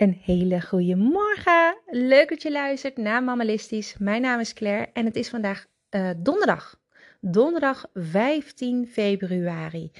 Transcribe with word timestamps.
Een 0.00 0.20
hele 0.22 0.60
goede 0.60 0.96
morgen. 0.96 1.76
Leuk 1.86 2.28
dat 2.28 2.42
je 2.42 2.52
luistert 2.52 2.96
naar 2.96 3.22
Mammalistisch. 3.22 3.96
Mijn 3.98 4.22
naam 4.22 4.40
is 4.40 4.52
Claire 4.52 4.88
en 4.92 5.04
het 5.04 5.16
is 5.16 5.28
vandaag 5.28 5.66
uh, 5.90 6.10
donderdag. 6.16 6.80
Donderdag 7.20 7.86
15 7.94 8.86
februari. 8.86 9.90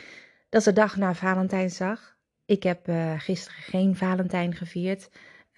Dat 0.49 0.61
is 0.61 0.67
de 0.67 0.73
dag 0.73 0.97
na 0.97 1.15
Valentijnsdag. 1.15 2.17
Ik 2.45 2.63
heb 2.63 2.89
uh, 2.89 3.15
gisteren 3.19 3.63
geen 3.63 3.97
Valentijn 3.97 4.55
gevierd. 4.55 5.11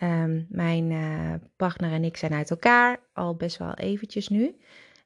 Um, 0.02 0.46
mijn 0.48 0.90
uh, 0.90 1.34
partner 1.56 1.92
en 1.92 2.04
ik 2.04 2.16
zijn 2.16 2.32
uit 2.32 2.50
elkaar, 2.50 3.00
al 3.12 3.36
best 3.36 3.56
wel 3.56 3.74
eventjes 3.74 4.28
nu. 4.28 4.56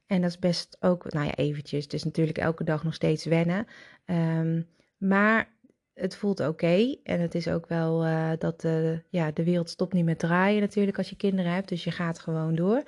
En 0.07 0.21
dat 0.21 0.30
is 0.30 0.39
best 0.39 0.76
ook, 0.80 1.12
nou 1.12 1.26
ja, 1.26 1.34
eventjes. 1.34 1.86
Is 1.86 2.04
natuurlijk 2.04 2.39
elke 2.39 2.64
dag 2.64 2.84
nog 2.84 2.94
steeds 2.94 3.25
wennen. 3.25 3.66
Um, 4.07 4.68
maar 4.96 5.55
het 5.96 6.17
voelt 6.17 6.41
oké. 6.41 6.96
En 7.03 7.21
het 7.21 7.35
is 7.35 7.49
ook 7.49 7.67
wel 7.67 8.07
uh, 8.07 8.31
dat 8.39 8.67
ja, 9.09 9.31
de 9.31 9.45
wereld 9.45 9.71
stopt 9.71 9.93
niet 9.93 10.05
met 10.05 10.19
draaien 10.19 10.61
natuurlijk 10.61 10.99
als 10.99 11.11
je 11.11 11.17
kinderen 11.17 11.53
hebt. 11.53 11.69
Dus 11.69 11.85
je 11.85 11.91
gaat 11.91 12.19
gewoon 12.19 12.55
door. 12.55 12.82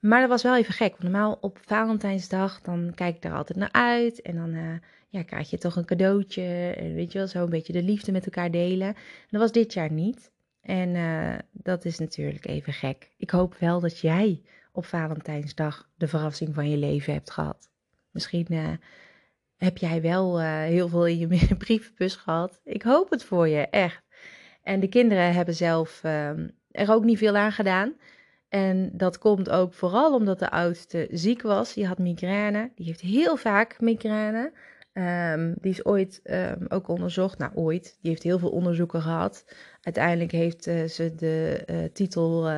Maar 0.00 0.20
dat 0.20 0.28
was 0.28 0.42
wel 0.42 0.56
even 0.56 0.74
gek. 0.74 0.90
Want 0.90 1.02
normaal 1.02 1.38
op 1.40 1.58
Valentijnsdag, 1.64 2.60
dan 2.60 2.92
kijk 2.94 3.16
ik 3.16 3.24
er 3.24 3.34
altijd 3.34 3.58
naar 3.58 3.72
uit. 3.72 4.22
En 4.22 4.34
dan 4.34 4.54
uh, 4.54 4.74
ja, 5.08 5.22
krijg 5.22 5.50
je 5.50 5.58
toch 5.58 5.76
een 5.76 5.84
cadeautje. 5.84 6.74
En 6.76 6.94
weet 6.94 7.12
je 7.12 7.18
wel, 7.18 7.26
zo 7.26 7.42
een 7.42 7.50
beetje 7.50 7.72
de 7.72 7.82
liefde 7.82 8.12
met 8.12 8.24
elkaar 8.24 8.50
delen. 8.50 8.88
En 8.88 9.28
dat 9.30 9.40
was 9.40 9.52
dit 9.52 9.72
jaar 9.72 9.92
niet. 9.92 10.30
En 10.60 10.96
dat 11.52 11.84
is 11.84 11.98
natuurlijk 11.98 12.46
even 12.46 12.72
gek. 12.72 13.10
Ik 13.16 13.30
hoop 13.30 13.54
wel 13.58 13.80
dat 13.80 13.98
jij 13.98 14.42
op 14.72 14.86
Valentijnsdag 14.86 15.88
de 15.96 16.08
verrassing 16.08 16.54
van 16.54 16.70
je 16.70 16.76
leven 16.76 17.12
hebt 17.12 17.30
gehad. 17.30 17.70
Misschien 18.10 18.46
heb 19.60 19.78
jij 19.78 20.02
wel 20.02 20.40
uh, 20.40 20.62
heel 20.62 20.88
veel 20.88 21.06
in 21.06 21.18
je 21.18 21.56
brievenbus 21.64 22.16
gehad. 22.16 22.60
Ik 22.64 22.82
hoop 22.82 23.10
het 23.10 23.24
voor 23.24 23.48
je, 23.48 23.68
echt. 23.68 24.02
En 24.62 24.80
de 24.80 24.88
kinderen 24.88 25.32
hebben 25.32 25.54
zelf 25.54 26.00
uh, 26.04 26.28
er 26.70 26.90
ook 26.90 27.04
niet 27.04 27.18
veel 27.18 27.36
aan 27.36 27.52
gedaan. 27.52 27.94
En 28.48 28.90
dat 28.92 29.18
komt 29.18 29.50
ook 29.50 29.74
vooral 29.74 30.14
omdat 30.14 30.38
de 30.38 30.50
oudste 30.50 31.08
ziek 31.10 31.42
was. 31.42 31.74
Die 31.74 31.86
had 31.86 31.98
migraine. 31.98 32.70
Die 32.74 32.86
heeft 32.86 33.00
heel 33.00 33.36
vaak 33.36 33.80
migraine. 33.80 34.52
Um, 34.92 35.54
die 35.60 35.70
is 35.70 35.84
ooit 35.84 36.20
um, 36.24 36.66
ook 36.68 36.88
onderzocht. 36.88 37.38
Nou, 37.38 37.52
ooit. 37.54 37.98
Die 38.00 38.10
heeft 38.10 38.22
heel 38.22 38.38
veel 38.38 38.50
onderzoeken 38.50 39.02
gehad. 39.02 39.44
Uiteindelijk 39.80 40.32
heeft 40.32 40.66
uh, 40.66 40.84
ze 40.84 41.14
de 41.14 41.62
uh, 41.66 41.84
titel 41.92 42.50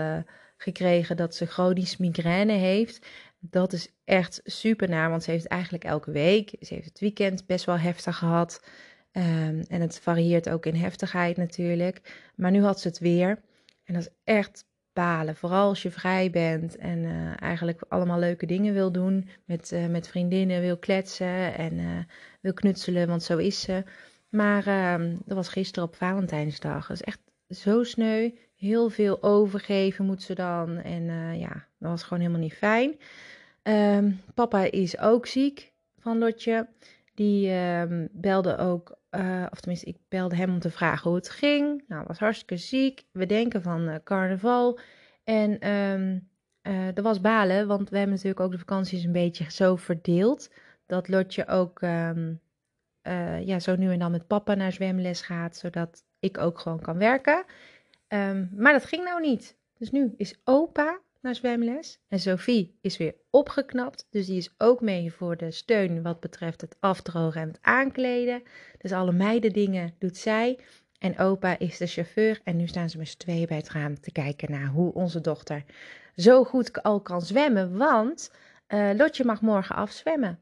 gekregen 0.56 1.16
dat 1.16 1.34
ze 1.34 1.46
chronisch 1.46 1.96
migraine 1.96 2.52
heeft. 2.52 3.06
Dat 3.44 3.72
is 3.72 3.88
echt 4.04 4.40
super 4.44 4.88
naar, 4.88 5.10
want 5.10 5.22
ze 5.22 5.30
heeft 5.30 5.46
eigenlijk 5.46 5.84
elke 5.84 6.10
week. 6.10 6.56
Ze 6.60 6.74
heeft 6.74 6.88
het 6.88 7.00
weekend 7.00 7.46
best 7.46 7.64
wel 7.64 7.78
heftig 7.78 8.16
gehad. 8.16 8.62
Um, 9.12 9.60
en 9.68 9.80
het 9.80 9.98
varieert 9.98 10.48
ook 10.48 10.66
in 10.66 10.74
heftigheid 10.74 11.36
natuurlijk. 11.36 12.30
Maar 12.36 12.50
nu 12.50 12.62
had 12.62 12.80
ze 12.80 12.88
het 12.88 12.98
weer. 12.98 13.42
En 13.84 13.94
dat 13.94 14.02
is 14.02 14.14
echt 14.24 14.64
balen. 14.92 15.36
Vooral 15.36 15.68
als 15.68 15.82
je 15.82 15.90
vrij 15.90 16.30
bent 16.30 16.76
en 16.76 16.98
uh, 16.98 17.42
eigenlijk 17.42 17.84
allemaal 17.88 18.18
leuke 18.18 18.46
dingen 18.46 18.74
wil 18.74 18.92
doen. 18.92 19.28
Met, 19.44 19.72
uh, 19.72 19.86
met 19.86 20.08
vriendinnen 20.08 20.60
wil 20.60 20.78
kletsen 20.78 21.54
en 21.54 21.72
uh, 21.78 21.98
wil 22.40 22.52
knutselen, 22.52 23.08
want 23.08 23.22
zo 23.22 23.36
is 23.36 23.60
ze. 23.60 23.84
Maar 24.28 24.66
ehm, 24.66 25.16
dat 25.24 25.36
was 25.36 25.48
gisteren 25.48 25.88
op 25.88 25.94
Valentijnsdag. 25.94 26.86
Dat 26.86 26.96
is 26.96 27.02
echt 27.02 27.20
zo 27.48 27.82
sneu. 27.82 28.30
Heel 28.62 28.90
veel 28.90 29.22
overgeven 29.22 30.04
moet 30.04 30.22
ze 30.22 30.34
dan. 30.34 30.76
En 30.76 31.04
ja, 31.38 31.66
dat 31.78 31.90
was 31.90 32.02
gewoon 32.02 32.18
helemaal 32.18 32.42
niet 32.42 32.54
fijn. 32.54 32.98
Um, 33.62 34.20
papa 34.34 34.70
is 34.70 34.98
ook 34.98 35.26
ziek 35.26 35.72
van 35.98 36.18
Lotje. 36.18 36.68
Die 37.14 37.50
um, 37.50 38.08
belde 38.12 38.56
ook, 38.56 38.96
uh, 39.10 39.46
of 39.50 39.60
tenminste, 39.60 39.86
ik 39.86 39.96
belde 40.08 40.36
hem 40.36 40.50
om 40.50 40.58
te 40.58 40.70
vragen 40.70 41.10
hoe 41.10 41.18
het 41.18 41.30
ging. 41.30 41.84
Nou, 41.88 42.04
was 42.06 42.18
hartstikke 42.18 42.56
ziek. 42.56 43.04
We 43.12 43.26
denken 43.26 43.62
van 43.62 43.88
uh, 43.88 43.94
carnaval. 44.04 44.78
En 45.24 45.60
er 46.94 47.02
was 47.02 47.20
balen, 47.20 47.66
want 47.66 47.90
we 47.90 47.96
hebben 47.96 48.14
natuurlijk 48.14 48.40
ook 48.40 48.52
de 48.52 48.58
vakanties 48.58 49.04
een 49.04 49.12
beetje 49.12 49.50
zo 49.50 49.76
verdeeld. 49.76 50.50
Dat 50.86 51.08
Lotje 51.08 51.46
ook 51.46 51.80
ja, 53.44 53.58
zo 53.58 53.76
nu 53.76 53.92
en 53.92 53.98
dan 53.98 54.10
met 54.10 54.26
papa 54.26 54.54
naar 54.54 54.72
zwemles 54.72 55.20
gaat, 55.20 55.56
zodat 55.56 56.04
ik 56.18 56.38
ook 56.38 56.58
gewoon 56.58 56.80
kan 56.80 56.98
werken. 56.98 57.44
Maar 58.56 58.72
dat 58.72 58.84
ging 58.84 59.04
nou 59.04 59.20
niet. 59.20 59.56
Dus 59.78 59.90
nu 59.90 60.14
is 60.16 60.40
opa 60.44 61.00
naar 61.20 61.34
zwemles. 61.34 62.00
En 62.08 62.20
Sophie 62.20 62.78
is 62.80 62.96
weer 62.96 63.14
opgeknapt, 63.30 64.06
dus 64.10 64.26
die 64.26 64.36
is 64.36 64.54
ook 64.58 64.80
mee 64.80 65.12
voor 65.12 65.36
de 65.36 65.50
steun 65.50 66.02
wat 66.02 66.20
betreft 66.20 66.60
het 66.60 66.76
afdrogen 66.80 67.40
en 67.40 67.48
het 67.48 67.58
aankleden. 67.60 68.42
Dus 68.78 68.92
alle 68.92 69.12
meiden 69.12 69.52
dingen 69.52 69.94
doet 69.98 70.16
zij. 70.16 70.58
En 70.98 71.18
opa 71.18 71.58
is 71.58 71.78
de 71.78 71.86
chauffeur 71.86 72.40
en 72.44 72.56
nu 72.56 72.66
staan 72.66 72.90
ze 72.90 72.98
met 72.98 73.08
z'n 73.08 73.18
tweeën 73.18 73.46
bij 73.46 73.56
het 73.56 73.70
raam 73.70 74.00
te 74.00 74.12
kijken 74.12 74.50
naar 74.50 74.66
hoe 74.66 74.92
onze 74.92 75.20
dochter 75.20 75.64
zo 76.16 76.44
goed 76.44 76.82
al 76.82 77.00
kan 77.00 77.22
zwemmen, 77.22 77.76
want 77.76 78.30
uh, 78.68 78.90
Lotje 78.96 79.24
mag 79.24 79.40
morgen 79.40 79.76
afzwemmen. 79.76 80.38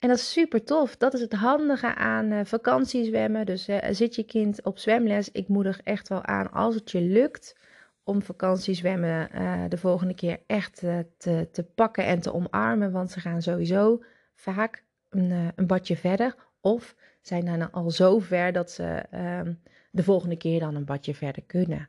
En 0.00 0.08
dat 0.08 0.18
is 0.18 0.32
super 0.32 0.64
tof. 0.64 0.96
Dat 0.96 1.14
is 1.14 1.20
het 1.20 1.32
handige 1.32 1.94
aan 1.94 2.32
uh, 2.32 2.40
vakantiezwemmen. 2.44 3.46
Dus 3.46 3.68
uh, 3.68 3.78
zit 3.90 4.14
je 4.14 4.22
kind 4.22 4.64
op 4.64 4.78
zwemles, 4.78 5.30
ik 5.30 5.48
moedig 5.48 5.80
echt 5.80 6.08
wel 6.08 6.24
aan 6.24 6.52
als 6.52 6.74
het 6.74 6.90
je 6.90 7.00
lukt 7.00 7.56
om 8.04 8.22
vakantiezwemmen 8.22 9.28
uh, 9.34 9.64
de 9.68 9.76
volgende 9.76 10.14
keer 10.14 10.40
echt 10.46 10.76
te, 11.16 11.48
te 11.52 11.62
pakken 11.74 12.04
en 12.04 12.20
te 12.20 12.32
omarmen. 12.32 12.92
Want 12.92 13.10
ze 13.10 13.20
gaan 13.20 13.42
sowieso 13.42 14.02
vaak 14.34 14.84
een, 15.10 15.52
een 15.56 15.66
badje 15.66 15.96
verder. 15.96 16.34
Of 16.60 16.96
zijn 17.20 17.44
dan 17.44 17.72
al 17.72 17.90
zo 17.90 18.18
ver 18.18 18.52
dat 18.52 18.70
ze 18.70 18.84
ehm, 19.10 19.52
de 19.90 20.02
volgende 20.02 20.36
keer 20.36 20.60
dan 20.60 20.74
een 20.74 20.84
badje 20.84 21.14
verder 21.14 21.42
kunnen. 21.42 21.88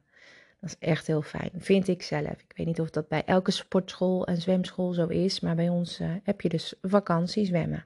Dat 0.60 0.70
is 0.70 0.88
echt 0.88 1.08
heel 1.08 1.22
fijn, 1.22 1.52
vind 1.58 1.88
ik 1.88 2.02
zelf. 2.02 2.32
Ik 2.32 2.54
weet 2.56 2.66
niet 2.66 2.80
of 2.80 2.90
dat 2.90 3.08
bij 3.08 3.24
elke 3.26 3.52
sportschool 3.52 4.28
en 4.28 4.42
zwemschool 4.42 4.94
zo 4.94 5.08
is, 5.08 5.40
maar 5.40 5.56
bij 5.56 5.70
ons 5.70 6.00
heb 6.24 6.42
je 6.42 6.50
dus 6.50 6.74
vakantiezwemmen. 6.82 7.86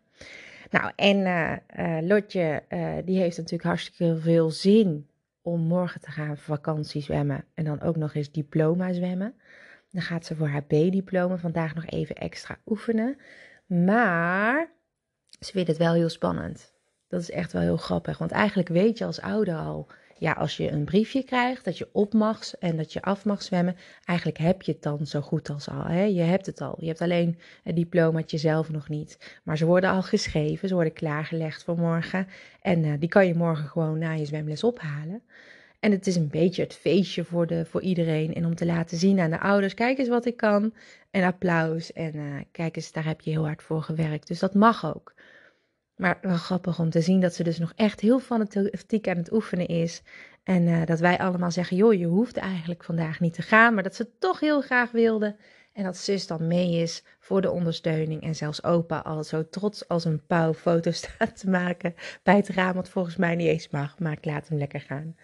Nou, 0.72 0.92
en 0.96 2.08
Lotje, 2.08 2.64
die 3.06 3.20
heeft 3.20 3.38
natuurlijk 3.38 3.64
hartstikke 3.64 4.18
veel 4.18 4.50
zin 4.50 5.08
om 5.42 5.62
morgen 5.62 6.02
te 6.02 6.12
gaan 6.12 6.38
vakantie 6.38 7.02
zwemmen 7.02 7.46
en 7.54 7.66
dan 7.66 7.82
ook 7.82 7.96
nog 7.96 8.14
eens 8.14 8.32
diploma 8.32 8.94
zwemmen. 8.94 9.34
Dan 9.92 10.02
gaat 10.02 10.26
ze 10.26 10.36
voor 10.36 10.48
haar 10.48 10.64
B-diploma 10.64 11.38
vandaag 11.38 11.76
nog 11.76 11.86
even 11.86 12.16
extra 12.16 12.58
oefenen. 12.66 13.18
Maar 13.66 14.72
ze 15.40 15.52
vindt 15.52 15.68
het 15.68 15.78
wel 15.78 15.94
heel 15.94 16.10
spannend. 16.10 16.74
Dat 17.08 17.22
is 17.22 17.32
echt 17.32 17.54
wel 17.54 17.62
heel 17.62 17.78
grappig. 17.78 18.18
Want 18.18 18.32
eigenlijk 18.32 18.68
weet 18.68 18.98
je 18.98 19.06
als 19.06 19.22
ouder 19.22 19.56
al, 19.56 19.88
ja, 20.18 20.32
als 20.32 20.58
je 20.58 20.72
een 20.72 20.84
briefje 20.84 21.24
krijgt 21.24 21.66
dat 21.66 21.78
je 21.78 21.90
op 21.92 22.14
mag 22.14 22.56
en 22.56 22.78
dat 22.78 22.94
je 22.94 23.02
af 23.02 23.26
mag 23.26 23.42
zwemmen, 23.42 23.76
eigenlijk 24.06 24.38
heb 24.38 24.62
je 24.62 24.72
het 24.72 24.84
dan 24.84 25.08
zo 25.08 25.22
goed 25.22 25.50
als 25.50 25.70
al. 25.70 25.84
Hè? 25.84 26.04
Je 26.04 26.22
hebt 26.22 26.46
het 26.46 26.62
al. 26.62 26.76
Je 26.80 26.88
hebt 26.88 27.02
alleen 27.02 27.40
het 27.64 27.76
diplomaatje 27.76 28.38
zelf 28.38 28.70
nog 28.72 28.90
niet. 28.90 29.40
Maar 29.44 29.58
ze 29.58 29.66
worden 29.66 29.90
al 29.90 30.02
geschreven, 30.02 30.68
ze 30.68 30.74
worden 30.74 30.94
klaargelegd 30.94 31.64
voor 31.64 31.78
morgen. 31.78 32.28
En 32.62 32.84
uh, 32.84 32.94
die 33.00 33.10
kan 33.10 33.28
je 33.28 33.36
morgen 33.36 33.68
gewoon 33.68 33.98
na 33.98 34.12
je 34.12 34.26
zwemles 34.26 34.64
ophalen. 34.64 35.22
En 35.80 35.92
het 35.92 36.08
is 36.08 36.16
een 36.16 36.30
beetje 36.30 36.64
het 36.64 36.74
feestje 36.74 37.24
voor, 37.24 37.48
de, 37.48 37.66
voor 37.66 37.82
iedereen. 37.82 38.34
En 38.34 38.46
om 38.46 38.56
te 38.56 38.66
laten 38.66 38.98
zien 38.98 39.20
aan 39.20 39.30
de 39.30 39.40
ouders: 39.40 39.74
kijk 39.74 39.98
eens 39.98 40.10
wat 40.10 40.26
ik 40.26 40.38
kan. 40.38 40.74
En 41.12 41.24
applaus. 41.24 41.94
En 41.94 42.16
uh, 42.16 42.36
kijk 42.52 42.76
eens, 42.76 42.92
daar 42.92 43.06
heb 43.06 43.22
je 43.22 43.32
heel 43.32 43.46
hard 43.46 43.64
voor 43.64 43.82
gewerkt. 43.82 44.28
Dus 44.28 44.40
dat 44.40 44.54
mag 44.54 44.86
ook. 44.86 45.14
Maar 45.96 46.18
wel 46.22 46.38
grappig 46.38 46.80
om 46.80 46.90
te 46.90 47.02
zien 47.02 47.20
dat 47.20 47.34
ze 47.34 47.44
dus 47.44 47.60
nog 47.60 47.74
echt 47.76 48.00
heel 48.00 48.20
fanatiek 48.20 49.08
aan 49.08 49.18
het 49.18 49.32
oefenen 49.32 49.68
is. 49.68 50.02
En 50.44 50.68
uh, 50.68 50.86
dat 50.86 51.00
wij 51.00 51.18
allemaal 51.18 51.52
zeggen: 51.52 51.78
joh, 51.78 51.94
je 51.94 52.06
hoeft 52.06 52.38
eigenlijk 52.38 52.84
vandaag 52.84 53.20
niet 53.20 53.34
te 53.34 53.42
gaan. 53.42 53.74
Maar 53.74 53.84
dat 53.84 53.96
ze 53.96 54.18
toch 54.20 54.40
heel 54.40 54.62
graag 54.62 54.92
wilde. 54.92 55.36
En 55.74 55.84
dat 55.84 55.98
zus 55.98 56.28
dan 56.28 56.48
mee 56.48 56.82
is 56.82 57.04
voor 57.20 57.42
de 57.42 57.52
ondersteuning. 57.52 58.22
En 58.22 58.36
zelfs 58.36 58.64
opa 58.64 58.98
al 58.98 59.24
zo 59.24 59.50
trots 59.50 59.88
als 59.88 60.06
een 60.06 60.26
pauw 60.26 60.54
foto's 60.54 60.98
staat 61.04 61.40
te 61.40 61.50
maken 61.50 61.96
bij 62.24 62.36
het 62.36 62.50
raam. 62.50 62.74
Wat 62.74 62.90
volgens 62.90 63.16
mij 63.16 63.36
niet 63.36 63.48
eens 63.48 63.70
mag. 63.70 64.00
Maar 64.00 64.12
ik 64.12 64.26
laat 64.26 64.48
hem 64.48 64.58
lekker 64.58 64.82
gaan. 64.82 65.16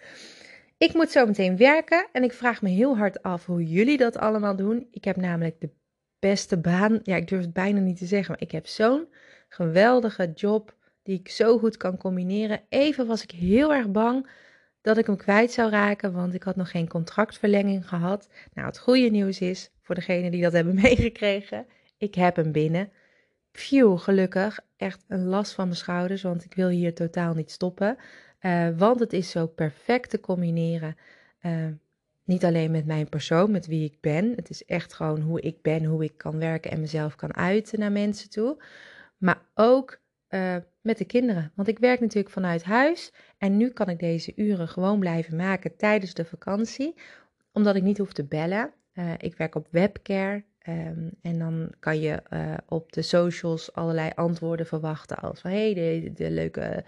Ik 0.78 0.94
moet 0.94 1.10
zo 1.10 1.26
meteen 1.26 1.56
werken 1.56 2.08
en 2.12 2.22
ik 2.22 2.32
vraag 2.32 2.62
me 2.62 2.68
heel 2.68 2.96
hard 2.96 3.22
af 3.22 3.46
hoe 3.46 3.64
jullie 3.64 3.98
dat 3.98 4.16
allemaal 4.16 4.56
doen. 4.56 4.88
Ik 4.90 5.04
heb 5.04 5.16
namelijk 5.16 5.60
de 5.60 5.70
beste 6.18 6.56
baan. 6.56 7.00
Ja, 7.02 7.16
ik 7.16 7.28
durf 7.28 7.40
het 7.40 7.52
bijna 7.52 7.80
niet 7.80 7.98
te 7.98 8.06
zeggen, 8.06 8.30
maar 8.30 8.42
ik 8.42 8.50
heb 8.50 8.66
zo'n 8.66 9.08
geweldige 9.52 10.32
job 10.34 10.74
die 11.02 11.18
ik 11.18 11.28
zo 11.28 11.58
goed 11.58 11.76
kan 11.76 11.96
combineren. 11.96 12.60
Even 12.68 13.06
was 13.06 13.22
ik 13.22 13.30
heel 13.30 13.72
erg 13.72 13.90
bang 13.90 14.28
dat 14.80 14.98
ik 14.98 15.06
hem 15.06 15.16
kwijt 15.16 15.52
zou 15.52 15.70
raken, 15.70 16.12
want 16.12 16.34
ik 16.34 16.42
had 16.42 16.56
nog 16.56 16.70
geen 16.70 16.88
contractverlenging 16.88 17.88
gehad. 17.88 18.28
Nou, 18.54 18.66
het 18.66 18.78
goede 18.78 19.08
nieuws 19.08 19.40
is, 19.40 19.70
voor 19.82 19.94
degenen 19.94 20.30
die 20.30 20.42
dat 20.42 20.52
hebben 20.52 20.74
meegekregen, 20.82 21.66
ik 21.98 22.14
heb 22.14 22.36
hem 22.36 22.52
binnen. 22.52 22.90
Phew, 23.52 23.98
gelukkig. 23.98 24.60
Echt 24.76 25.04
een 25.08 25.24
last 25.24 25.52
van 25.52 25.64
mijn 25.64 25.76
schouders, 25.76 26.22
want 26.22 26.44
ik 26.44 26.54
wil 26.54 26.68
hier 26.68 26.94
totaal 26.94 27.34
niet 27.34 27.50
stoppen. 27.50 27.96
Uh, 28.40 28.68
want 28.76 29.00
het 29.00 29.12
is 29.12 29.30
zo 29.30 29.46
perfect 29.46 30.10
te 30.10 30.20
combineren. 30.20 30.96
Uh, 31.42 31.66
niet 32.24 32.44
alleen 32.44 32.70
met 32.70 32.86
mijn 32.86 33.08
persoon, 33.08 33.50
met 33.50 33.66
wie 33.66 33.84
ik 33.84 34.00
ben. 34.00 34.32
Het 34.36 34.50
is 34.50 34.64
echt 34.64 34.94
gewoon 34.94 35.20
hoe 35.20 35.40
ik 35.40 35.62
ben, 35.62 35.84
hoe 35.84 36.04
ik 36.04 36.16
kan 36.16 36.38
werken 36.38 36.70
en 36.70 36.80
mezelf 36.80 37.16
kan 37.16 37.34
uiten 37.34 37.78
naar 37.78 37.92
mensen 37.92 38.30
toe. 38.30 38.62
Maar 39.22 39.42
ook 39.54 40.00
eh, 40.28 40.56
met 40.80 40.98
de 40.98 41.04
kinderen. 41.04 41.52
Want 41.54 41.68
ik 41.68 41.78
werk 41.78 42.00
natuurlijk 42.00 42.34
vanuit 42.34 42.62
huis 42.62 43.12
en 43.38 43.56
nu 43.56 43.70
kan 43.70 43.88
ik 43.88 43.98
deze 43.98 44.32
uren 44.36 44.68
gewoon 44.68 44.98
blijven 44.98 45.36
maken 45.36 45.76
tijdens 45.76 46.14
de 46.14 46.24
vakantie, 46.24 46.94
omdat 47.52 47.76
ik 47.76 47.82
niet 47.82 47.98
hoef 47.98 48.12
te 48.12 48.24
bellen. 48.24 48.72
Uh, 48.94 49.12
ik 49.18 49.36
werk 49.36 49.54
op 49.54 49.66
webcare 49.70 50.44
um, 50.68 51.10
en 51.22 51.38
dan 51.38 51.72
kan 51.78 52.00
je 52.00 52.22
uh, 52.32 52.54
op 52.68 52.92
de 52.92 53.02
socials 53.02 53.72
allerlei 53.72 54.10
antwoorden 54.14 54.66
verwachten 54.66 55.16
als 55.16 55.40
van 55.40 55.50
hey, 55.50 55.74
de, 55.74 56.12
de 56.14 56.30
leuke 56.30 56.84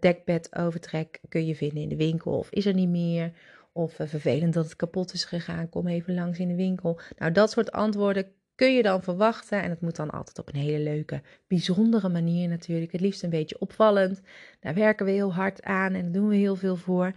dekbed 0.00 0.56
overtrek 0.56 1.20
kun 1.28 1.46
je 1.46 1.56
vinden 1.56 1.82
in 1.82 1.88
de 1.88 1.96
winkel 1.96 2.38
of 2.38 2.50
is 2.50 2.66
er 2.66 2.74
niet 2.74 2.88
meer. 2.88 3.32
Of 3.72 3.92
vervelend 3.94 4.54
dat 4.54 4.64
het 4.64 4.76
kapot 4.76 5.12
is 5.12 5.24
gegaan, 5.24 5.68
kom 5.68 5.86
even 5.86 6.14
langs 6.14 6.38
in 6.38 6.48
de 6.48 6.54
winkel. 6.54 7.00
Nou, 7.18 7.32
dat 7.32 7.50
soort 7.50 7.72
antwoorden 7.72 8.32
kun 8.54 8.74
je 8.74 8.82
dan 8.82 9.02
verwachten. 9.02 9.62
En 9.62 9.70
het 9.70 9.80
moet 9.80 9.96
dan 9.96 10.10
altijd 10.10 10.38
op 10.38 10.48
een 10.48 10.60
hele 10.60 10.82
leuke, 10.82 11.22
bijzondere 11.46 12.08
manier 12.08 12.48
natuurlijk. 12.48 12.92
Het 12.92 13.00
liefst 13.00 13.22
een 13.22 13.30
beetje 13.30 13.58
opvallend. 13.58 14.20
Daar 14.60 14.74
werken 14.74 15.06
we 15.06 15.12
heel 15.12 15.34
hard 15.34 15.62
aan 15.62 15.94
en 15.94 16.02
daar 16.02 16.12
doen 16.12 16.28
we 16.28 16.36
heel 16.36 16.56
veel 16.56 16.76
voor. 16.76 17.12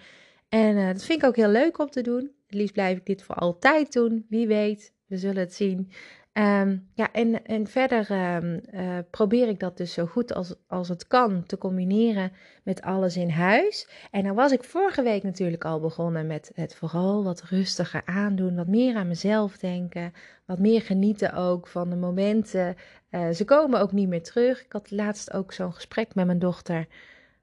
En 0.49 0.75
uh, 0.77 0.87
dat 0.87 1.03
vind 1.03 1.21
ik 1.21 1.27
ook 1.27 1.35
heel 1.35 1.49
leuk 1.49 1.79
om 1.79 1.89
te 1.89 2.01
doen. 2.01 2.31
Het 2.45 2.55
liefst 2.55 2.73
blijf 2.73 2.97
ik 2.97 3.05
dit 3.05 3.23
voor 3.23 3.35
altijd 3.35 3.93
doen. 3.93 4.25
Wie 4.29 4.47
weet, 4.47 4.93
we 5.05 5.17
zullen 5.17 5.41
het 5.41 5.53
zien. 5.53 5.91
Um, 6.37 6.89
ja, 6.93 7.11
en, 7.11 7.45
en 7.45 7.67
verder 7.67 8.35
um, 8.35 8.61
uh, 8.73 8.97
probeer 9.11 9.47
ik 9.47 9.59
dat 9.59 9.77
dus 9.77 9.93
zo 9.93 10.05
goed 10.05 10.33
als, 10.33 10.55
als 10.67 10.89
het 10.89 11.07
kan 11.07 11.43
te 11.45 11.57
combineren 11.57 12.31
met 12.63 12.81
alles 12.81 13.17
in 13.17 13.29
huis. 13.29 13.89
En 14.11 14.23
dan 14.23 14.35
was 14.35 14.51
ik 14.51 14.63
vorige 14.63 15.01
week 15.01 15.23
natuurlijk 15.23 15.65
al 15.65 15.79
begonnen 15.79 16.27
met 16.27 16.51
het 16.55 16.75
vooral 16.75 17.23
wat 17.23 17.41
rustiger 17.41 18.01
aandoen, 18.05 18.55
wat 18.55 18.67
meer 18.67 18.95
aan 18.95 19.07
mezelf 19.07 19.57
denken, 19.57 20.13
wat 20.45 20.59
meer 20.59 20.81
genieten 20.81 21.33
ook 21.33 21.67
van 21.67 21.89
de 21.89 21.95
momenten. 21.95 22.75
Uh, 23.11 23.29
ze 23.29 23.45
komen 23.45 23.81
ook 23.81 23.91
niet 23.91 24.07
meer 24.07 24.23
terug. 24.23 24.63
Ik 24.63 24.71
had 24.71 24.91
laatst 24.91 25.33
ook 25.33 25.53
zo'n 25.53 25.73
gesprek 25.73 26.15
met 26.15 26.25
mijn 26.25 26.39
dochter, 26.39 26.87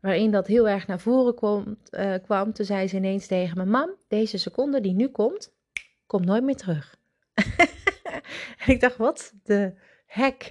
waarin 0.01 0.31
dat 0.31 0.47
heel 0.47 0.69
erg 0.69 0.87
naar 0.87 1.01
voren 1.01 1.35
kwam. 1.35 1.77
Uh, 1.91 2.15
kwam. 2.23 2.53
Toen 2.53 2.67
zei 2.67 2.89
ze 2.89 2.97
ineens 2.97 3.27
tegen 3.27 3.59
me: 3.59 3.65
Mam, 3.65 3.91
deze 4.09 4.39
seconde 4.39 4.81
die 4.81 4.95
nu 4.95 5.09
komt, 5.09 5.53
komt 6.07 6.25
nooit 6.25 6.45
meer 6.45 6.57
terug. 6.57 6.97
En 8.67 8.73
ik 8.73 8.81
dacht, 8.81 8.97
wat 8.97 9.33
de 9.43 9.73
hek? 10.07 10.51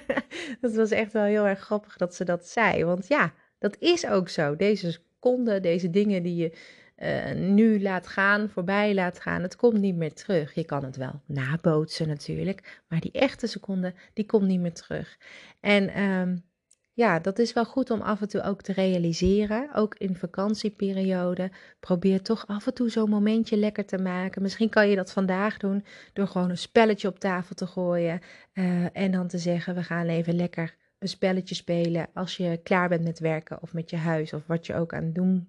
dat 0.60 0.74
was 0.74 0.90
echt 0.90 1.12
wel 1.12 1.24
heel 1.24 1.46
erg 1.46 1.60
grappig 1.60 1.96
dat 1.96 2.14
ze 2.14 2.24
dat 2.24 2.46
zei. 2.46 2.84
Want 2.84 3.08
ja, 3.08 3.32
dat 3.58 3.76
is 3.78 4.06
ook 4.06 4.28
zo. 4.28 4.56
Deze 4.56 4.92
seconden, 4.92 5.62
deze 5.62 5.90
dingen 5.90 6.22
die 6.22 6.36
je 6.36 6.56
uh, 7.00 7.32
nu 7.32 7.82
laat 7.82 8.06
gaan, 8.06 8.48
voorbij 8.48 8.94
laat 8.94 9.20
gaan, 9.20 9.42
het 9.42 9.56
komt 9.56 9.80
niet 9.80 9.96
meer 9.96 10.12
terug. 10.12 10.54
Je 10.54 10.64
kan 10.64 10.84
het 10.84 10.96
wel 10.96 11.22
nabootsen 11.26 12.08
natuurlijk, 12.08 12.80
maar 12.88 13.00
die 13.00 13.12
echte 13.12 13.46
seconde, 13.46 13.94
die 14.12 14.26
komt 14.26 14.46
niet 14.46 14.60
meer 14.60 14.72
terug. 14.72 15.18
En 15.60 16.02
um, 16.02 16.44
ja, 16.92 17.18
dat 17.18 17.38
is 17.38 17.52
wel 17.52 17.64
goed 17.64 17.90
om 17.90 18.00
af 18.00 18.20
en 18.20 18.28
toe 18.28 18.42
ook 18.42 18.62
te 18.62 18.72
realiseren. 18.72 19.74
Ook 19.74 19.94
in 19.94 20.16
vakantieperiode. 20.16 21.50
Probeer 21.80 22.22
toch 22.22 22.46
af 22.46 22.66
en 22.66 22.74
toe 22.74 22.90
zo'n 22.90 23.10
momentje 23.10 23.56
lekker 23.56 23.86
te 23.86 23.98
maken. 23.98 24.42
Misschien 24.42 24.68
kan 24.68 24.88
je 24.88 24.96
dat 24.96 25.12
vandaag 25.12 25.56
doen 25.56 25.84
door 26.12 26.26
gewoon 26.26 26.50
een 26.50 26.58
spelletje 26.58 27.08
op 27.08 27.18
tafel 27.18 27.54
te 27.54 27.66
gooien. 27.66 28.20
Uh, 28.54 28.96
en 28.96 29.10
dan 29.10 29.28
te 29.28 29.38
zeggen: 29.38 29.74
we 29.74 29.82
gaan 29.82 30.06
even 30.06 30.34
lekker 30.34 30.76
een 30.98 31.08
spelletje 31.08 31.54
spelen. 31.54 32.08
Als 32.14 32.36
je 32.36 32.60
klaar 32.62 32.88
bent 32.88 33.04
met 33.04 33.18
werken 33.18 33.62
of 33.62 33.72
met 33.72 33.90
je 33.90 33.96
huis 33.96 34.32
of 34.32 34.46
wat 34.46 34.66
je 34.66 34.74
ook 34.74 34.94
aan 34.94 35.12
doen 35.12 35.48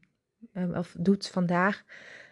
uh, 0.54 0.78
of 0.78 0.96
doet 1.00 1.28
vandaag. 1.28 1.84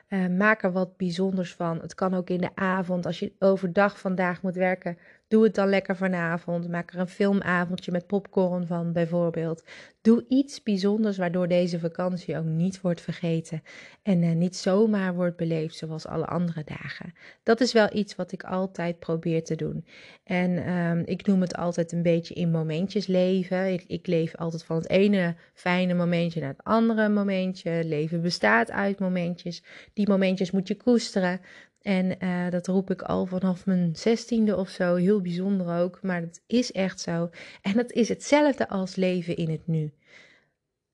Uh, 0.09 0.27
maak 0.27 0.63
er 0.63 0.71
wat 0.71 0.97
bijzonders 0.97 1.53
van. 1.53 1.79
Het 1.81 1.95
kan 1.95 2.13
ook 2.13 2.29
in 2.29 2.41
de 2.41 2.55
avond. 2.55 3.05
Als 3.05 3.19
je 3.19 3.33
overdag 3.39 3.99
vandaag 3.99 4.41
moet 4.41 4.55
werken, 4.55 4.97
Doe 5.29 5.43
het 5.43 5.55
dan 5.55 5.69
lekker 5.69 5.95
vanavond. 5.95 6.69
Maak 6.69 6.93
er 6.93 6.99
een 6.99 7.07
filmavondje 7.07 7.91
met 7.91 8.07
popcorn 8.07 8.67
van, 8.67 8.93
bijvoorbeeld. 8.93 9.63
Doe 10.01 10.25
iets 10.27 10.63
bijzonders 10.63 11.17
waardoor 11.17 11.47
deze 11.47 11.79
vakantie 11.79 12.37
ook 12.37 12.45
niet 12.45 12.81
wordt 12.81 13.01
vergeten. 13.01 13.63
En 14.03 14.23
uh, 14.23 14.31
niet 14.31 14.55
zomaar 14.55 15.13
wordt 15.13 15.37
beleefd 15.37 15.75
zoals 15.75 16.05
alle 16.07 16.25
andere 16.25 16.63
dagen. 16.63 17.13
Dat 17.43 17.61
is 17.61 17.73
wel 17.73 17.89
iets 17.93 18.15
wat 18.15 18.31
ik 18.31 18.43
altijd 18.43 18.99
probeer 18.99 19.43
te 19.43 19.55
doen. 19.55 19.85
En 20.23 20.69
um, 20.73 21.03
ik 21.05 21.25
noem 21.25 21.41
het 21.41 21.55
altijd 21.55 21.91
een 21.91 22.03
beetje 22.03 22.33
in 22.33 22.51
momentjes 22.51 23.07
leven. 23.07 23.73
Ik, 23.73 23.83
ik 23.87 24.07
leef 24.07 24.35
altijd 24.35 24.63
van 24.63 24.75
het 24.75 24.89
ene 24.89 25.35
fijne 25.53 25.93
momentje 25.93 26.39
naar 26.39 26.49
het 26.49 26.63
andere 26.63 27.09
momentje. 27.09 27.83
Leven 27.83 28.21
bestaat 28.21 28.71
uit 28.71 28.99
momentjes. 28.99 29.63
Die 29.93 30.09
momentjes 30.09 30.51
moet 30.51 30.67
je 30.67 30.75
koesteren. 30.75 31.41
En 31.81 32.23
uh, 32.23 32.49
dat 32.49 32.67
roep 32.67 32.89
ik 32.89 33.01
al 33.01 33.25
vanaf 33.25 33.65
mijn 33.65 33.95
zestiende 33.95 34.57
of 34.57 34.69
zo. 34.69 34.95
Heel 34.95 35.21
bijzonder 35.21 35.79
ook, 35.81 35.99
maar 36.01 36.21
het 36.21 36.41
is 36.47 36.71
echt 36.71 36.99
zo. 36.99 37.29
En 37.61 37.77
het 37.77 37.91
is 37.91 38.09
hetzelfde 38.09 38.69
als 38.69 38.95
leven 38.95 39.35
in 39.35 39.49
het 39.49 39.67
nu. 39.67 39.93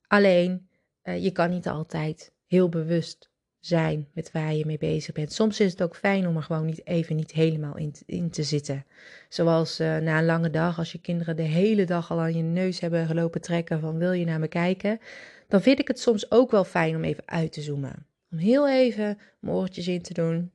Alleen, 0.07 0.67
uh, 1.03 1.23
je 1.23 1.31
kan 1.31 1.49
niet 1.49 1.67
altijd 1.67 2.33
heel 2.47 2.69
bewust 2.69 3.29
zijn 3.59 4.07
met 4.13 4.31
waar 4.31 4.53
je 4.53 4.65
mee 4.65 4.77
bezig 4.77 5.13
bent. 5.13 5.33
Soms 5.33 5.59
is 5.59 5.71
het 5.71 5.81
ook 5.81 5.95
fijn 5.95 6.27
om 6.27 6.35
er 6.35 6.43
gewoon 6.43 6.65
niet 6.65 6.87
even 6.87 7.15
niet 7.15 7.31
helemaal 7.31 7.77
in, 7.77 7.93
in 8.05 8.29
te 8.29 8.43
zitten. 8.43 8.85
Zoals 9.29 9.79
uh, 9.79 9.97
na 9.97 10.17
een 10.17 10.25
lange 10.25 10.49
dag, 10.49 10.77
als 10.77 10.91
je 10.91 11.01
kinderen 11.01 11.35
de 11.35 11.41
hele 11.41 11.85
dag 11.85 12.11
al 12.11 12.19
aan 12.19 12.35
je 12.35 12.43
neus 12.43 12.79
hebben 12.79 13.07
gelopen 13.07 13.41
trekken 13.41 13.79
van 13.79 13.97
wil 13.97 14.11
je 14.11 14.25
naar 14.25 14.39
me 14.39 14.47
kijken, 14.47 14.99
dan 15.47 15.61
vind 15.61 15.79
ik 15.79 15.87
het 15.87 15.99
soms 15.99 16.31
ook 16.31 16.51
wel 16.51 16.63
fijn 16.63 16.95
om 16.95 17.03
even 17.03 17.23
uit 17.25 17.51
te 17.51 17.61
zoomen. 17.61 18.05
Om 18.31 18.37
heel 18.37 18.69
even 18.69 19.17
mijn 19.39 19.55
oortjes 19.55 19.87
in 19.87 20.01
te 20.01 20.13
doen, 20.13 20.51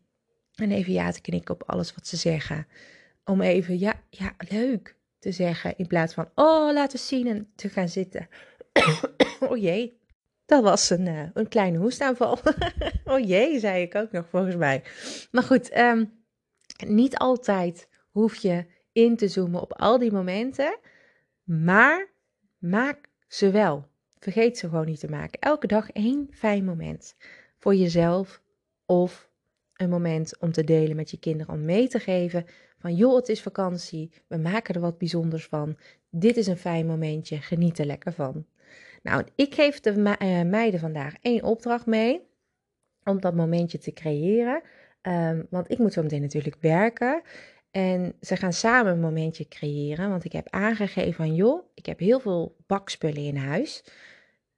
en 0.60 0.70
even 0.70 0.92
ja 0.92 1.10
te 1.10 1.20
knikken 1.20 1.54
op 1.54 1.62
alles 1.66 1.94
wat 1.94 2.06
ze 2.06 2.16
zeggen. 2.16 2.66
Om 3.24 3.40
even 3.40 3.78
ja, 3.78 4.02
ja, 4.10 4.34
leuk 4.48 4.96
te 5.18 5.32
zeggen. 5.32 5.76
In 5.76 5.86
plaats 5.86 6.14
van, 6.14 6.30
oh, 6.34 6.72
laten 6.72 6.98
zien 6.98 7.26
en 7.26 7.48
te 7.54 7.68
gaan 7.68 7.88
zitten. 7.88 8.28
oh 9.50 9.56
jee, 9.56 10.00
dat 10.46 10.62
was 10.62 10.90
een, 10.90 11.06
uh, 11.06 11.28
een 11.34 11.48
kleine 11.48 11.78
hoestaanval. 11.78 12.38
oh 13.04 13.26
jee, 13.26 13.58
zei 13.58 13.82
ik 13.82 13.94
ook 13.94 14.12
nog 14.12 14.28
volgens 14.28 14.56
mij. 14.56 14.82
Maar 15.30 15.42
goed, 15.42 15.76
um, 15.76 16.12
niet 16.86 17.16
altijd 17.16 17.88
hoef 18.10 18.36
je 18.36 18.66
in 18.92 19.16
te 19.16 19.28
zoomen 19.28 19.60
op 19.60 19.72
al 19.72 19.98
die 19.98 20.12
momenten. 20.12 20.78
Maar 21.44 22.10
maak 22.58 23.08
ze 23.28 23.50
wel. 23.50 23.88
Vergeet 24.18 24.58
ze 24.58 24.68
gewoon 24.68 24.86
niet 24.86 25.00
te 25.00 25.08
maken. 25.08 25.40
Elke 25.40 25.66
dag 25.66 25.90
één 25.90 26.28
fijn 26.30 26.64
moment. 26.64 27.16
Voor 27.58 27.74
jezelf 27.74 28.42
of 28.86 29.29
een 29.80 29.90
moment 29.90 30.38
om 30.38 30.52
te 30.52 30.64
delen 30.64 30.96
met 30.96 31.10
je 31.10 31.18
kinderen, 31.18 31.54
om 31.54 31.64
mee 31.64 31.88
te 31.88 31.98
geven 31.98 32.46
van 32.78 32.94
joh, 32.94 33.16
het 33.16 33.28
is 33.28 33.42
vakantie, 33.42 34.10
we 34.26 34.36
maken 34.36 34.74
er 34.74 34.80
wat 34.80 34.98
bijzonders 34.98 35.46
van. 35.46 35.76
Dit 36.10 36.36
is 36.36 36.46
een 36.46 36.56
fijn 36.56 36.86
momentje, 36.86 37.36
geniet 37.36 37.78
er 37.78 37.86
lekker 37.86 38.12
van. 38.12 38.46
Nou, 39.02 39.24
ik 39.34 39.54
geef 39.54 39.80
de 39.80 40.16
eh, 40.18 40.42
meiden 40.42 40.80
vandaag 40.80 41.14
één 41.20 41.42
opdracht 41.42 41.86
mee 41.86 42.20
om 43.04 43.20
dat 43.20 43.34
momentje 43.34 43.78
te 43.78 43.92
creëren. 43.92 44.62
Um, 45.02 45.46
want 45.50 45.70
ik 45.70 45.78
moet 45.78 45.92
zo 45.92 46.02
meteen 46.02 46.20
natuurlijk 46.20 46.56
werken. 46.60 47.22
En 47.70 48.14
ze 48.20 48.36
gaan 48.36 48.52
samen 48.52 48.92
een 48.92 49.00
momentje 49.00 49.48
creëren. 49.48 50.10
Want 50.10 50.24
ik 50.24 50.32
heb 50.32 50.48
aangegeven 50.50 51.14
van 51.14 51.34
joh, 51.34 51.64
ik 51.74 51.86
heb 51.86 51.98
heel 51.98 52.20
veel 52.20 52.56
bakspullen 52.66 53.24
in 53.24 53.36
huis. 53.36 53.84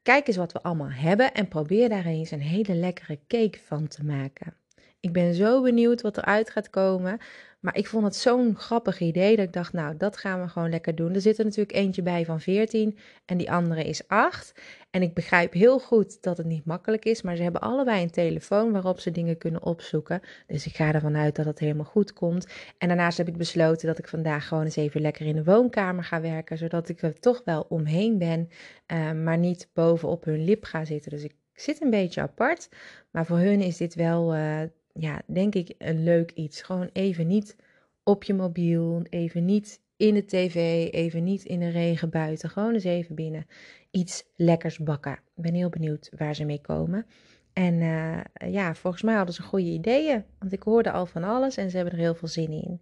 Kijk 0.02 0.26
eens 0.26 0.36
wat 0.36 0.52
we 0.52 0.62
allemaal 0.62 0.90
hebben 0.90 1.32
en 1.32 1.48
probeer 1.48 1.88
daar 1.88 2.06
eens 2.06 2.30
een 2.30 2.40
hele 2.40 2.74
lekkere 2.74 3.18
cake 3.26 3.58
van 3.64 3.88
te 3.88 4.04
maken. 4.04 4.56
Ik 5.02 5.12
ben 5.12 5.34
zo 5.34 5.62
benieuwd 5.62 6.00
wat 6.00 6.16
eruit 6.16 6.50
gaat 6.50 6.70
komen. 6.70 7.18
Maar 7.60 7.76
ik 7.76 7.86
vond 7.86 8.04
het 8.04 8.16
zo'n 8.16 8.56
grappig 8.56 9.00
idee 9.00 9.36
dat 9.36 9.44
ik 9.44 9.52
dacht, 9.52 9.72
nou, 9.72 9.96
dat 9.96 10.16
gaan 10.16 10.40
we 10.40 10.48
gewoon 10.48 10.70
lekker 10.70 10.94
doen. 10.94 11.14
Er 11.14 11.20
zit 11.20 11.38
er 11.38 11.44
natuurlijk 11.44 11.76
eentje 11.76 12.02
bij 12.02 12.24
van 12.24 12.40
14 12.40 12.98
en 13.24 13.36
die 13.36 13.50
andere 13.50 13.84
is 13.84 14.08
8. 14.08 14.54
En 14.90 15.02
ik 15.02 15.14
begrijp 15.14 15.52
heel 15.52 15.78
goed 15.78 16.22
dat 16.22 16.36
het 16.36 16.46
niet 16.46 16.64
makkelijk 16.64 17.04
is, 17.04 17.22
maar 17.22 17.36
ze 17.36 17.42
hebben 17.42 17.60
allebei 17.60 18.02
een 18.02 18.10
telefoon 18.10 18.72
waarop 18.72 19.00
ze 19.00 19.10
dingen 19.10 19.38
kunnen 19.38 19.62
opzoeken. 19.62 20.20
Dus 20.46 20.66
ik 20.66 20.74
ga 20.74 20.92
ervan 20.92 21.16
uit 21.16 21.36
dat 21.36 21.44
het 21.44 21.58
helemaal 21.58 21.84
goed 21.84 22.12
komt. 22.12 22.46
En 22.78 22.88
daarnaast 22.88 23.18
heb 23.18 23.28
ik 23.28 23.36
besloten 23.36 23.86
dat 23.86 23.98
ik 23.98 24.08
vandaag 24.08 24.48
gewoon 24.48 24.64
eens 24.64 24.76
even 24.76 25.00
lekker 25.00 25.26
in 25.26 25.36
de 25.36 25.44
woonkamer 25.44 26.04
ga 26.04 26.20
werken, 26.20 26.58
zodat 26.58 26.88
ik 26.88 27.02
er 27.02 27.20
toch 27.20 27.42
wel 27.44 27.66
omheen 27.68 28.18
ben, 28.18 28.48
uh, 28.92 29.12
maar 29.12 29.38
niet 29.38 29.68
bovenop 29.72 30.24
hun 30.24 30.44
lip 30.44 30.64
ga 30.64 30.84
zitten. 30.84 31.10
Dus 31.10 31.24
ik 31.24 31.34
zit 31.52 31.82
een 31.82 31.90
beetje 31.90 32.20
apart, 32.20 32.68
maar 33.10 33.26
voor 33.26 33.38
hun 33.38 33.60
is 33.60 33.76
dit 33.76 33.94
wel... 33.94 34.34
Uh, 34.34 34.60
ja, 34.92 35.22
denk 35.26 35.54
ik 35.54 35.74
een 35.78 36.04
leuk 36.04 36.30
iets. 36.30 36.62
Gewoon 36.62 36.90
even 36.92 37.26
niet 37.26 37.56
op 38.02 38.24
je 38.24 38.34
mobiel, 38.34 39.02
even 39.10 39.44
niet 39.44 39.80
in 39.96 40.14
de 40.14 40.24
tv, 40.24 40.88
even 40.92 41.24
niet 41.24 41.44
in 41.44 41.60
de 41.60 41.68
regen 41.68 42.10
buiten. 42.10 42.50
Gewoon 42.50 42.74
eens 42.74 42.84
even 42.84 43.14
binnen 43.14 43.46
iets 43.90 44.24
lekkers 44.36 44.78
bakken. 44.78 45.12
Ik 45.12 45.42
ben 45.42 45.54
heel 45.54 45.68
benieuwd 45.68 46.10
waar 46.16 46.34
ze 46.34 46.44
mee 46.44 46.60
komen. 46.60 47.06
En 47.52 47.74
uh, 47.74 48.52
ja, 48.52 48.74
volgens 48.74 49.02
mij 49.02 49.14
hadden 49.14 49.34
ze 49.34 49.42
goede 49.42 49.70
ideeën, 49.70 50.24
want 50.38 50.52
ik 50.52 50.62
hoorde 50.62 50.90
al 50.90 51.06
van 51.06 51.24
alles 51.24 51.56
en 51.56 51.70
ze 51.70 51.76
hebben 51.76 51.94
er 51.94 52.00
heel 52.00 52.14
veel 52.14 52.28
zin 52.28 52.50
in. 52.50 52.80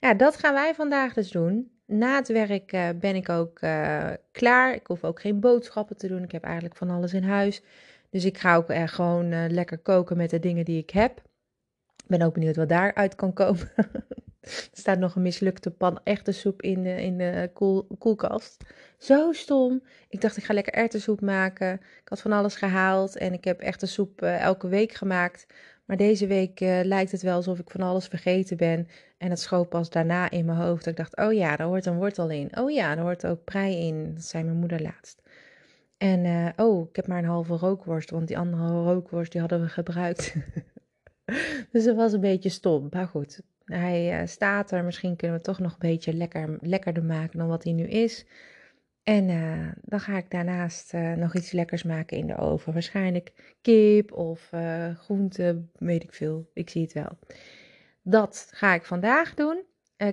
Ja, 0.00 0.14
dat 0.14 0.36
gaan 0.36 0.54
wij 0.54 0.74
vandaag 0.74 1.14
dus 1.14 1.30
doen. 1.30 1.70
Na 1.86 2.16
het 2.16 2.28
werk 2.28 2.72
uh, 2.72 2.88
ben 3.00 3.14
ik 3.14 3.28
ook 3.28 3.62
uh, 3.62 4.10
klaar. 4.32 4.74
Ik 4.74 4.86
hoef 4.86 5.04
ook 5.04 5.20
geen 5.20 5.40
boodschappen 5.40 5.96
te 5.96 6.08
doen. 6.08 6.22
Ik 6.22 6.32
heb 6.32 6.44
eigenlijk 6.44 6.76
van 6.76 6.90
alles 6.90 7.12
in 7.12 7.22
huis. 7.22 7.62
Dus 8.10 8.24
ik 8.24 8.38
ga 8.38 8.56
ook 8.56 8.72
gewoon 8.88 9.52
lekker 9.52 9.78
koken 9.78 10.16
met 10.16 10.30
de 10.30 10.38
dingen 10.38 10.64
die 10.64 10.78
ik 10.78 10.90
heb 10.90 11.22
ben 12.06 12.22
ook 12.22 12.34
benieuwd 12.34 12.56
wat 12.56 12.68
daaruit 12.68 13.14
kan 13.14 13.32
komen. 13.32 13.70
er 14.42 14.68
staat 14.72 14.98
nog 14.98 15.14
een 15.14 15.22
mislukte 15.22 15.70
pan 15.70 16.00
echte 16.04 16.32
soep 16.32 16.62
in 16.62 16.82
de, 16.82 17.02
in 17.02 17.18
de 17.18 17.50
koel, 17.54 17.86
koelkast. 17.98 18.64
Zo 18.98 19.32
stom. 19.32 19.82
Ik 20.08 20.20
dacht, 20.20 20.36
ik 20.36 20.44
ga 20.44 20.54
lekker 20.54 20.72
erwtensoep 20.72 21.20
maken. 21.20 21.72
Ik 21.74 22.08
had 22.08 22.20
van 22.20 22.32
alles 22.32 22.54
gehaald 22.54 23.16
en 23.16 23.32
ik 23.32 23.44
heb 23.44 23.60
echt 23.60 23.80
de 23.80 23.86
soep 23.86 24.22
uh, 24.22 24.40
elke 24.40 24.68
week 24.68 24.92
gemaakt. 24.92 25.46
Maar 25.84 25.96
deze 25.96 26.26
week 26.26 26.60
lijkt 26.60 27.12
het 27.12 27.22
wel 27.22 27.34
alsof 27.34 27.58
ik 27.58 27.70
van 27.70 27.80
alles 27.80 28.06
vergeten 28.06 28.56
ben. 28.56 28.88
En 29.18 29.30
het 29.30 29.40
schoot 29.40 29.68
pas 29.68 29.90
daarna 29.90 30.30
in 30.30 30.44
mijn 30.44 30.58
hoofd. 30.58 30.86
Ik 30.86 30.96
dacht, 30.96 31.16
oh 31.16 31.32
ja, 31.32 31.56
daar 31.56 31.66
hoort 31.66 31.86
een 31.86 31.96
wortel 31.96 32.30
in. 32.30 32.56
Oh 32.58 32.70
ja, 32.70 32.94
daar 32.94 33.04
hoort 33.04 33.26
ook 33.26 33.44
prei 33.44 33.86
in. 33.86 34.14
Dat 34.14 34.24
zei 34.24 34.44
mijn 34.44 34.56
moeder 34.56 34.82
laatst. 34.82 35.22
En 35.98 36.52
oh, 36.56 36.88
ik 36.88 36.96
heb 36.96 37.06
maar 37.06 37.18
een 37.18 37.24
halve 37.24 37.56
rookworst, 37.56 38.10
want 38.10 38.28
die 38.28 38.38
andere 38.38 38.82
rookworst 38.82 39.32
die 39.32 39.40
hadden 39.40 39.60
we 39.60 39.68
gebruikt. 39.68 40.34
dus 41.72 41.84
het 41.84 41.96
was 41.96 42.12
een 42.12 42.20
beetje 42.20 42.48
stom. 42.48 42.86
Maar 42.90 43.06
goed, 43.06 43.40
hij 43.64 44.20
uh, 44.20 44.26
staat 44.26 44.70
er. 44.70 44.84
Misschien 44.84 45.16
kunnen 45.16 45.36
we 45.36 45.42
toch 45.42 45.58
nog 45.58 45.72
een 45.72 45.78
beetje 45.78 46.14
lekker, 46.14 46.58
lekkerder 46.60 47.04
maken 47.04 47.38
dan 47.38 47.48
wat 47.48 47.64
hij 47.64 47.72
nu 47.72 47.84
is. 47.84 48.26
En 49.02 49.28
uh, 49.28 49.68
dan 49.82 50.00
ga 50.00 50.16
ik 50.16 50.30
daarnaast 50.30 50.94
uh, 50.94 51.12
nog 51.12 51.34
iets 51.34 51.52
lekkers 51.52 51.82
maken 51.82 52.16
in 52.16 52.26
de 52.26 52.36
oven. 52.36 52.72
Waarschijnlijk 52.72 53.56
kip 53.60 54.12
of 54.12 54.50
groente, 54.96 55.62
weet 55.78 56.02
ik 56.02 56.12
veel. 56.12 56.50
Ik 56.54 56.70
zie 56.70 56.82
het 56.82 56.92
wel. 56.92 57.18
Dat 58.02 58.48
ga 58.54 58.74
ik 58.74 58.84
vandaag 58.84 59.34
doen. 59.34 59.62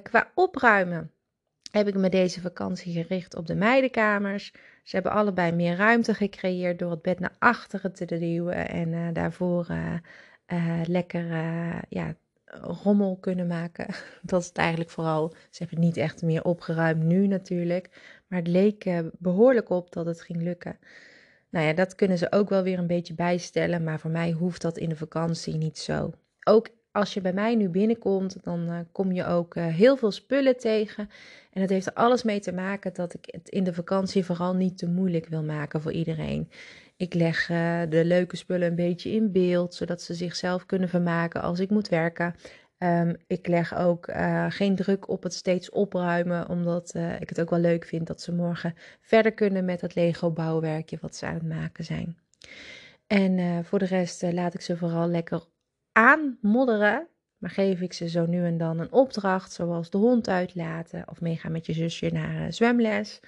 qua 0.03 0.31
opruimen 0.35 1.11
heb 1.71 1.87
ik 1.87 1.95
me 1.95 2.09
deze 2.09 2.41
vakantie 2.41 2.93
gericht 3.03 3.35
op 3.35 3.47
de 3.47 3.55
meidenkamers. 3.55 4.53
Ze 4.83 4.95
hebben 4.95 5.11
allebei 5.11 5.51
meer 5.51 5.75
ruimte 5.75 6.13
gecreëerd 6.13 6.79
door 6.79 6.91
het 6.91 7.01
bed 7.01 7.19
naar 7.19 7.35
achteren 7.39 7.93
te 7.93 8.05
duwen 8.05 8.69
en 8.69 9.13
daarvoor 9.13 9.67
lekker 10.85 11.25
ja, 11.89 12.15
rommel 12.61 13.17
kunnen 13.19 13.47
maken. 13.47 13.85
Dat 14.21 14.41
is 14.41 14.47
het 14.47 14.57
eigenlijk 14.57 14.89
vooral. 14.89 15.33
Ze 15.49 15.63
hebben 15.63 15.79
niet 15.79 15.97
echt 15.97 16.21
meer 16.21 16.43
opgeruimd 16.43 17.03
nu 17.03 17.27
natuurlijk. 17.27 17.89
Maar 18.27 18.39
het 18.39 18.47
leek 18.47 18.85
eh, 18.85 18.99
behoorlijk 19.17 19.69
op 19.69 19.91
dat 19.91 20.05
het 20.05 20.21
ging 20.21 20.41
lukken. 20.41 20.77
Nou 21.49 21.65
ja, 21.65 21.73
dat 21.73 21.95
kunnen 21.95 22.17
ze 22.17 22.31
ook 22.31 22.49
wel 22.49 22.63
weer 22.63 22.79
een 22.79 22.87
beetje 22.87 23.13
bijstellen. 23.13 23.83
Maar 23.83 23.99
voor 23.99 24.11
mij 24.11 24.31
hoeft 24.31 24.61
dat 24.61 24.77
in 24.77 24.89
de 24.89 24.95
vakantie 24.95 25.55
niet 25.55 25.77
zo. 25.77 26.11
Ook 26.43 26.67
als 26.91 27.13
je 27.13 27.21
bij 27.21 27.33
mij 27.33 27.55
nu 27.55 27.69
binnenkomt, 27.69 28.43
dan 28.43 28.69
uh, 28.69 28.79
kom 28.91 29.11
je 29.11 29.25
ook 29.25 29.55
uh, 29.55 29.65
heel 29.65 29.97
veel 29.97 30.11
spullen 30.11 30.57
tegen. 30.57 31.09
En 31.51 31.61
dat 31.61 31.69
heeft 31.69 31.85
er 31.85 31.93
alles 31.93 32.23
mee 32.23 32.39
te 32.39 32.51
maken 32.51 32.93
dat 32.93 33.13
ik 33.13 33.27
het 33.31 33.49
in 33.49 33.63
de 33.63 33.73
vakantie 33.73 34.25
vooral 34.25 34.53
niet 34.53 34.77
te 34.77 34.87
moeilijk 34.87 35.25
wil 35.25 35.43
maken 35.43 35.81
voor 35.81 35.91
iedereen. 35.91 36.49
Ik 36.99 37.13
leg 37.13 37.49
uh, 37.49 37.81
de 37.89 38.05
leuke 38.05 38.35
spullen 38.35 38.67
een 38.67 38.75
beetje 38.75 39.11
in 39.11 39.31
beeld, 39.31 39.73
zodat 39.73 40.01
ze 40.01 40.13
zichzelf 40.13 40.65
kunnen 40.65 40.89
vermaken 40.89 41.41
als 41.41 41.59
ik 41.59 41.69
moet 41.69 41.87
werken. 41.87 42.35
Um, 42.77 43.15
ik 43.27 43.47
leg 43.47 43.75
ook 43.77 44.07
uh, 44.07 44.45
geen 44.49 44.75
druk 44.75 45.09
op 45.09 45.23
het 45.23 45.33
steeds 45.33 45.69
opruimen, 45.69 46.49
omdat 46.49 46.93
uh, 46.95 47.21
ik 47.21 47.29
het 47.29 47.41
ook 47.41 47.49
wel 47.49 47.59
leuk 47.59 47.85
vind 47.85 48.07
dat 48.07 48.21
ze 48.21 48.33
morgen 48.33 48.73
verder 49.01 49.31
kunnen 49.31 49.65
met 49.65 49.81
het 49.81 49.95
Lego 49.95 50.31
bouwwerkje 50.31 50.97
wat 51.01 51.15
ze 51.15 51.25
aan 51.25 51.33
het 51.33 51.47
maken 51.47 51.83
zijn. 51.83 52.17
En 53.07 53.65
voor 53.65 53.79
de 53.79 53.85
rest 53.85 54.21
laat 54.21 54.53
ik 54.53 54.61
ze 54.61 54.77
vooral 54.77 55.07
lekker 55.07 55.41
aanmodderen, 55.91 57.07
maar 57.37 57.49
geef 57.49 57.81
ik 57.81 57.93
ze 57.93 58.09
zo 58.09 58.25
nu 58.25 58.45
en 58.45 58.57
dan 58.57 58.79
een 58.79 58.91
opdracht, 58.91 59.51
zoals 59.51 59.89
de 59.89 59.97
hond 59.97 60.29
uitlaten 60.29 61.03
of 61.09 61.21
meegaan 61.21 61.51
met 61.51 61.65
je 61.65 61.73
zusje 61.73 62.09
naar 62.11 62.53
zwemles. 62.53 63.19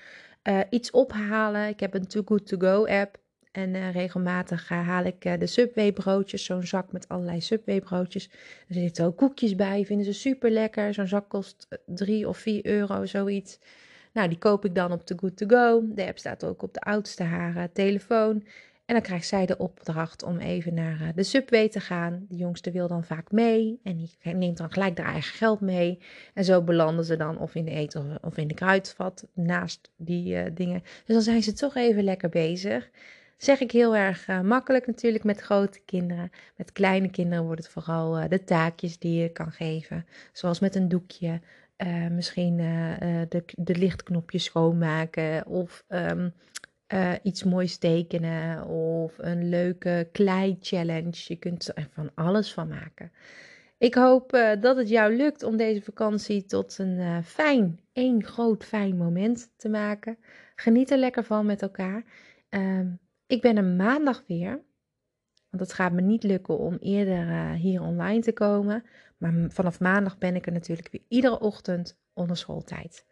iets 0.69 0.91
ophalen. 0.91 1.67
Ik 1.67 1.79
heb 1.79 1.93
een 1.93 2.07
Too 2.07 2.23
Good 2.25 2.47
To 2.47 2.57
Go 2.57 2.85
app. 2.85 3.19
En 3.51 3.73
uh, 3.73 3.91
regelmatig 3.91 4.71
uh, 4.71 4.87
haal 4.87 5.03
ik 5.03 5.25
uh, 5.25 5.33
de 5.39 5.47
Subway 5.47 5.91
broodjes, 5.91 6.45
zo'n 6.45 6.63
zak 6.63 6.91
met 6.91 7.07
allerlei 7.07 7.41
Subway 7.41 7.79
broodjes. 7.81 8.29
Er 8.67 8.73
zitten 8.73 9.05
ook 9.05 9.17
koekjes 9.17 9.55
bij, 9.55 9.85
vinden 9.85 10.05
ze 10.05 10.13
super 10.13 10.49
lekker. 10.49 10.93
Zo'n 10.93 11.07
zak 11.07 11.29
kost 11.29 11.67
3 11.85 12.27
of 12.27 12.37
4 12.37 12.65
euro, 12.65 13.05
zoiets. 13.05 13.59
Nou, 14.13 14.27
die 14.27 14.37
koop 14.37 14.65
ik 14.65 14.75
dan 14.75 14.91
op 14.91 15.07
de 15.07 15.15
Good 15.19 15.37
To 15.37 15.47
Go. 15.47 15.83
De 15.95 16.05
app 16.05 16.17
staat 16.17 16.43
ook 16.43 16.61
op 16.61 16.73
de 16.73 16.79
oudste 16.79 17.23
haar 17.23 17.71
telefoon. 17.71 18.43
En 18.85 18.97
dan 18.97 19.01
krijgt 19.05 19.27
zij 19.27 19.45
de 19.45 19.57
opdracht 19.57 20.23
om 20.23 20.39
even 20.39 20.73
naar 20.73 21.11
de 21.15 21.23
Subway 21.23 21.69
te 21.69 21.79
gaan. 21.79 22.25
De 22.29 22.35
jongste 22.35 22.71
wil 22.71 22.87
dan 22.87 23.03
vaak 23.03 23.31
mee 23.31 23.79
en 23.83 23.97
die 23.97 24.33
neemt 24.35 24.57
dan 24.57 24.71
gelijk 24.71 24.97
haar 24.97 25.11
eigen 25.11 25.37
geld 25.37 25.61
mee. 25.61 25.99
En 26.33 26.43
zo 26.43 26.61
belanden 26.61 27.05
ze 27.05 27.17
dan 27.17 27.37
of 27.37 27.55
in 27.55 27.65
de 27.65 27.71
eten 27.71 28.17
of 28.21 28.37
in 28.37 28.47
de 28.47 28.53
kruidvat 28.53 29.27
naast 29.33 29.91
die 29.95 30.53
dingen. 30.53 30.81
Dus 30.81 31.15
dan 31.15 31.21
zijn 31.21 31.43
ze 31.43 31.53
toch 31.53 31.75
even 31.75 32.03
lekker 32.03 32.29
bezig 32.29 32.89
zeg 33.43 33.59
ik 33.59 33.71
heel 33.71 33.95
erg 33.95 34.27
uh, 34.27 34.41
makkelijk 34.41 34.87
natuurlijk 34.87 35.23
met 35.23 35.41
grote 35.41 35.79
kinderen. 35.85 36.31
Met 36.55 36.71
kleine 36.71 37.09
kinderen 37.09 37.43
wordt 37.45 37.63
het 37.63 37.71
vooral 37.71 38.19
uh, 38.19 38.29
de 38.29 38.43
taakjes 38.43 38.99
die 38.99 39.21
je 39.21 39.29
kan 39.29 39.51
geven. 39.51 40.05
Zoals 40.31 40.59
met 40.59 40.75
een 40.75 40.87
doekje, 40.87 41.41
uh, 41.77 42.07
misschien 42.07 42.57
de, 43.29 43.43
de 43.55 43.75
lichtknopjes 43.75 44.43
schoonmaken 44.43 45.45
of 45.45 45.83
um, 45.89 46.33
iets 47.23 47.43
moois 47.43 47.77
tekenen 47.77 48.65
of 48.67 49.13
een 49.17 49.49
leuke 49.49 50.09
klei-challenge. 50.11 51.23
Je 51.27 51.35
kunt 51.35 51.71
er 51.77 51.87
van 51.91 52.11
alles 52.15 52.53
van 52.53 52.67
maken. 52.67 53.11
Ik 53.77 53.95
hoop 53.95 54.29
dat 54.59 54.77
het 54.77 54.89
jou 54.89 55.15
lukt 55.15 55.43
om 55.43 55.57
deze 55.57 55.81
vakantie 55.81 56.45
tot 56.45 56.77
een 56.77 57.23
fijn, 57.23 57.79
één 57.93 58.23
groot 58.23 58.63
fijn 58.63 58.97
moment 58.97 59.51
te 59.55 59.69
maken. 59.69 60.17
Geniet 60.55 60.91
er 60.91 60.97
lekker 60.97 61.23
van 61.23 61.45
met 61.45 61.61
elkaar. 61.61 62.03
Um, 62.49 62.99
ik 63.31 63.41
ben 63.41 63.57
er 63.57 63.63
maandag 63.63 64.23
weer. 64.27 64.61
Want 65.49 65.63
het 65.63 65.73
gaat 65.73 65.91
me 65.91 66.01
niet 66.01 66.23
lukken 66.23 66.57
om 66.57 66.77
eerder 66.79 67.27
uh, 67.27 67.51
hier 67.51 67.81
online 67.81 68.21
te 68.21 68.33
komen. 68.33 68.83
Maar 69.17 69.33
vanaf 69.47 69.79
maandag 69.79 70.17
ben 70.17 70.35
ik 70.35 70.45
er 70.45 70.51
natuurlijk 70.51 70.91
weer 70.91 71.03
iedere 71.07 71.39
ochtend 71.39 71.99
onder 72.13 72.37
schooltijd. 72.37 73.05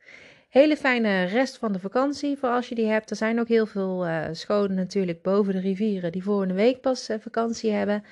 Hele 0.49 0.77
fijne 0.77 1.23
rest 1.23 1.57
van 1.57 1.71
de 1.71 1.79
vakantie 1.79 2.38
voor 2.38 2.49
als 2.49 2.69
je 2.69 2.75
die 2.75 2.85
hebt. 2.85 3.09
Er 3.09 3.15
zijn 3.15 3.39
ook 3.39 3.47
heel 3.47 3.65
veel 3.65 4.07
uh, 4.07 4.25
scholen 4.31 4.75
natuurlijk 4.75 5.21
boven 5.21 5.53
de 5.53 5.59
rivieren 5.59 6.11
die 6.11 6.29
een 6.29 6.53
week 6.53 6.81
pas 6.81 7.09
uh, 7.09 7.17
vakantie 7.19 7.71
hebben. 7.71 8.03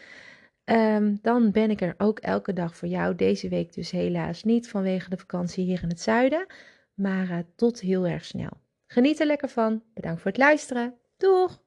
Um, 0.65 1.19
dan 1.21 1.51
ben 1.51 1.69
ik 1.69 1.81
er 1.81 1.93
ook 1.97 2.19
elke 2.19 2.53
dag 2.53 2.75
voor 2.75 2.87
jou. 2.87 3.15
Deze 3.15 3.49
week 3.49 3.73
dus 3.73 3.91
helaas 3.91 4.43
niet 4.43 4.69
vanwege 4.69 5.09
de 5.09 5.17
vakantie 5.17 5.63
hier 5.65 5.83
in 5.83 5.89
het 5.89 6.01
zuiden. 6.01 6.45
Maar 6.93 7.43
tot 7.55 7.79
heel 7.79 8.07
erg 8.07 8.25
snel. 8.25 8.51
Geniet 8.87 9.19
er 9.19 9.25
lekker 9.25 9.49
van. 9.49 9.83
Bedankt 9.93 10.21
voor 10.21 10.31
het 10.31 10.39
luisteren. 10.39 10.93
Doeg! 11.17 11.65